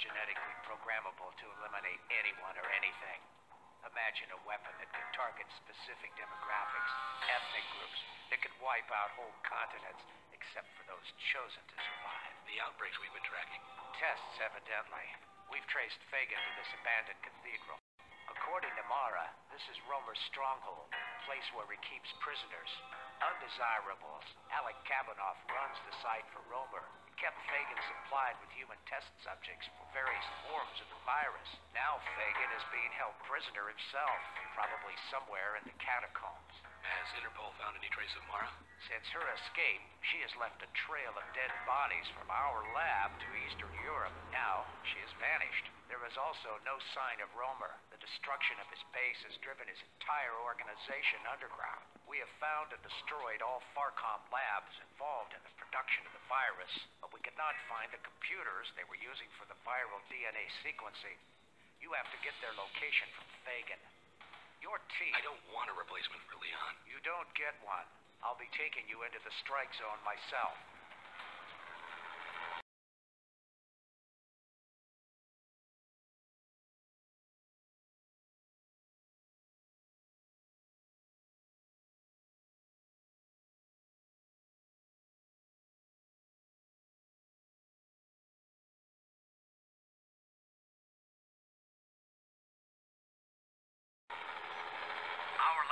[0.00, 3.20] genetically programmable to eliminate anyone or anything.
[3.84, 6.92] Imagine a weapon that could target specific demographics,
[7.28, 8.00] ethnic groups,
[8.32, 10.00] that could wipe out whole continents,
[10.32, 12.32] except for those chosen to survive.
[12.48, 13.60] The outbreaks we've been tracking.
[14.00, 15.04] Tests, evidently.
[15.52, 17.76] We've traced Phagan to this abandoned cathedral.
[18.32, 22.72] According to Mara, this is Rhoemer's stronghold, a place where he keeps prisoners.
[23.20, 24.24] Undesirables.
[24.48, 26.88] Alec Kabanoff runs the site for Rhoemer.
[27.24, 31.48] Kept Phagan supplied with human test subjects for various forms of the virus.
[31.72, 34.20] Now Fagan is being held prisoner himself,
[34.52, 36.52] probably somewhere in the catacombs.
[37.04, 38.48] Has Interpol found any trace of Mara?
[38.88, 43.28] Since her escape, she has left a trail of dead bodies from our lab to
[43.44, 44.16] Eastern Europe.
[44.32, 45.68] Now, she has vanished.
[45.92, 47.76] There is also no sign of Rhoemer.
[47.92, 51.84] The destruction of his base has driven his entire organization underground.
[52.08, 56.72] We have found and destroyed all Pharcom labs involved in the production of the virus,
[57.04, 61.20] but we could not find the computers they were using for the viral DNA sequencing.
[61.84, 63.93] You have to get their location from Phagan.
[64.64, 65.12] Your team...
[65.12, 66.74] I don't want a replacement for Lian.
[66.88, 67.84] You don't get one.
[68.24, 70.56] I'll be taking you into the strike zone myself.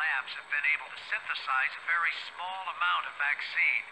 [0.02, 3.86] Labs have been able to synthesize a very small amount of vaccine.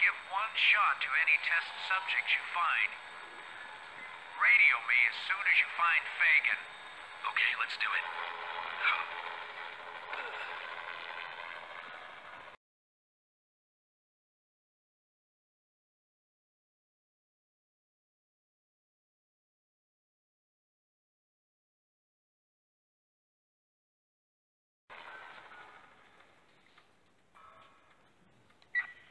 [0.00, 2.90] Give one shot to any test subjects you find.
[4.40, 6.60] Radio me as soon as you find Phagan.
[7.36, 8.04] Okay, let's do it.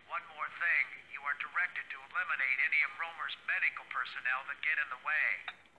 [0.09, 0.86] One more thing.
[1.14, 1.97] You are directed to
[2.50, 5.28] eliminate any of Rhoemer's medical personnel that get in the way.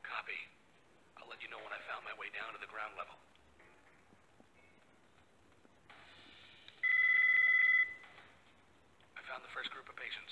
[0.07, 0.39] Copy.
[1.19, 3.19] I'll let you know when I found my way down to the ground level.
[9.19, 10.31] I found the first group of patients.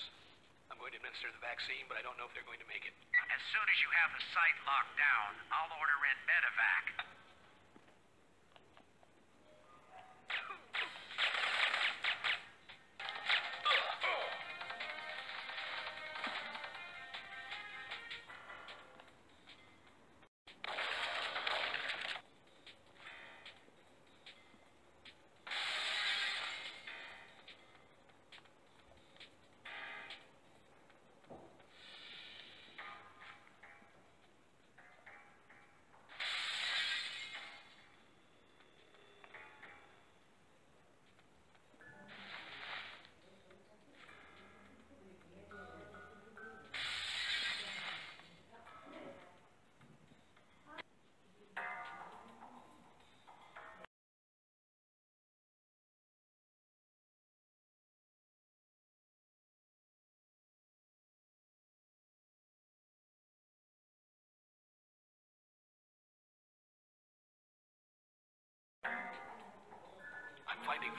[0.71, 2.87] I'm going to administer the vaccine, but I don't know if they're going to make
[2.87, 2.95] it.
[3.35, 7.18] As soon as you have the site locked down, I'll order in medevac.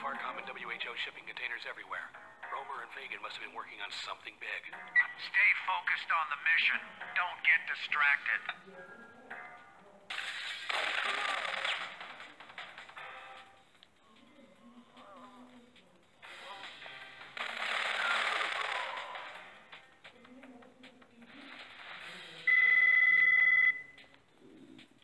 [0.01, 2.09] Pharcom and WHO shipping containers everywhere.
[2.49, 4.61] Rhoemer and Phagan must have been working on something big.
[4.73, 6.81] Stay focused on the mission.
[7.13, 8.41] Don't get distracted.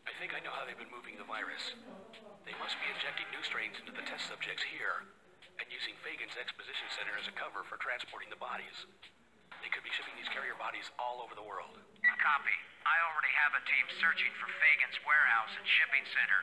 [0.09, 1.77] I think I know how they've been moving the virus.
[2.47, 5.03] They must be injecting new strains into the test subjects here
[5.59, 8.87] and using Phagan's exposition center as a cover for transporting the bodies.
[9.59, 11.75] They could be shipping these carrier bodies all over the world.
[12.23, 12.55] Copy.
[12.87, 16.39] I already have a team searching for Phagan's warehouse and shipping center.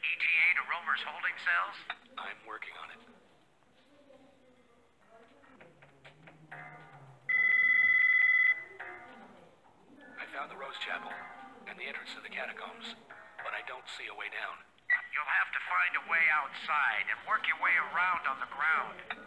[0.00, 1.76] ETA to Rhoemer's holding cells?
[2.16, 3.11] I'm working on it.
[15.82, 19.21] Find a way outside and work your way around on the ground.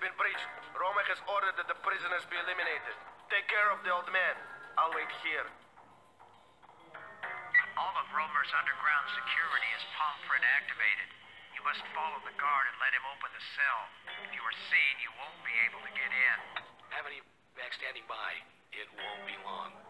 [0.00, 0.48] Been breached.
[0.72, 2.96] Rhoemer has ordered that the prisoners be eliminated.
[3.28, 4.32] Take care of the old man.
[4.80, 5.44] I'll wait here.
[7.76, 11.04] All of Rhoemer's underground security is palm print activated.
[11.52, 13.80] You must follow the guard and let him open the cell.
[14.24, 16.64] If you are seen, you won't be able to get in.
[16.96, 17.20] Have any
[17.52, 18.40] back standing by.
[18.72, 19.89] It won't be long.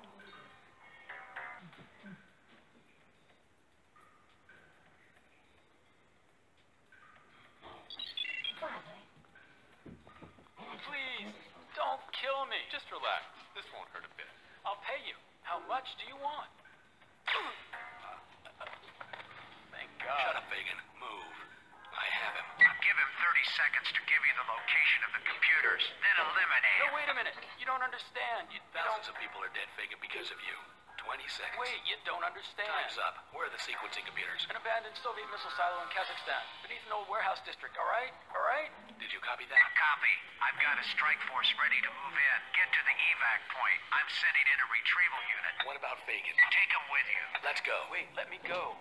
[23.61, 27.37] Seconds to give you the location of the computers, then eliminate No, wait a minute.
[27.61, 28.49] You don't understand.
[28.49, 29.13] You Thousands don't.
[29.13, 30.57] of people are dead, Phagan, because of you.
[31.05, 31.61] 20 seconds.
[31.61, 32.69] Wait, you don't understand.
[32.73, 33.21] Time's up.
[33.37, 34.45] Where are the sequencing computers?
[34.49, 37.77] An abandoned Soviet missile silo in Kazakhstan, beneath an old warehouse district.
[37.77, 38.69] All right, all right.
[39.01, 39.61] Did you copy that?
[39.77, 40.15] Copy.
[40.45, 42.39] I've got a strike force ready to move in.
[42.57, 43.81] Get to the evac point.
[43.97, 45.53] I'm sending in a retrieval unit.
[45.69, 46.37] What about Phagan?
[46.53, 47.23] Take him with you.
[47.45, 47.77] Let's go.
[47.93, 48.77] Wait, let me go.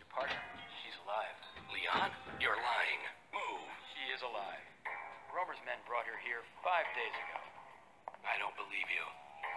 [0.00, 0.40] Your partner,
[0.84, 1.36] she's alive.
[1.72, 3.00] Lian, you're lying.
[4.16, 4.64] Is alive.
[5.28, 7.36] Rhoemer's men brought her here five days ago.
[8.24, 9.04] I don't believe you.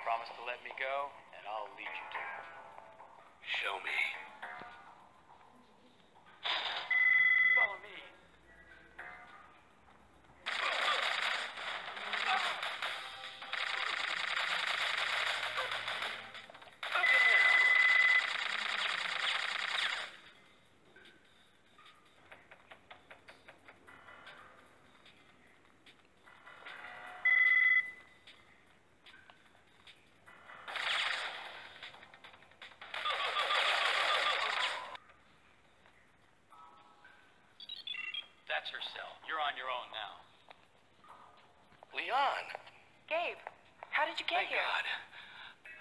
[0.04, 2.44] Promise to let me go, and I'll lead you to her.
[3.64, 4.29] Show me.
[38.69, 39.18] That's her cell.
[39.25, 40.21] You're on your own now.
[41.89, 42.45] Lian!
[43.10, 43.42] Gabe,
[43.89, 44.62] how did you get Thank here?
[44.62, 44.86] God.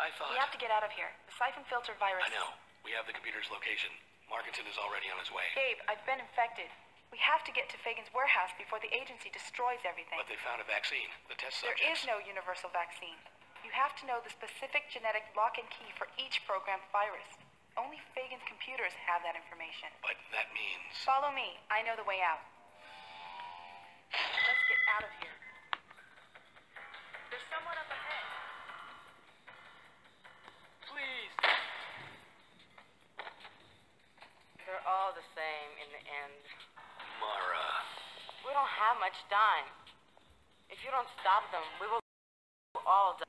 [0.00, 0.32] I thought.
[0.32, 1.12] We have to get out of here.
[1.29, 2.25] The Syphon Filter virus.
[2.25, 2.49] I know.
[2.88, 3.93] We have the computer's location.
[4.32, 5.44] Markinson is already on his way.
[5.52, 6.73] Gabe, I've been infected.
[7.12, 10.17] We have to get to Phagan's warehouse before the agency destroys everything.
[10.17, 11.12] But they found a vaccine.
[11.29, 12.08] The test There subjects.
[12.08, 13.20] is no universal vaccine.
[13.61, 17.29] You have to know the specific genetic lock and key for each programmed virus.
[17.76, 19.93] Only Phagan's computers have that information.
[20.00, 20.88] But that means.
[21.05, 21.61] Follow me.
[21.69, 22.41] I know the way out.
[24.99, 25.39] Let's get out of here.
[27.31, 28.27] There's someone up ahead.
[30.91, 31.35] Please.
[34.67, 36.43] They're all the same in the end.
[37.23, 37.71] Mara.
[38.43, 39.70] We don't have much time.
[40.67, 42.03] If you don't stop them, we will
[42.82, 43.28] all die.